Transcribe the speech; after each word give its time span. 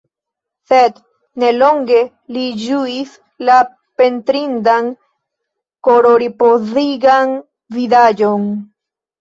Sed 0.69 0.95
ne 1.41 1.49
longe 1.57 1.99
li 2.37 2.45
ĝuis 2.61 3.13
la 3.51 3.59
pentrindan, 4.03 4.89
kororipozigan 5.89 7.39
vidaĵon. 7.79 8.51